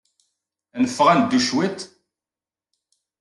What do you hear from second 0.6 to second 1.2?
Ad neffeɣ ad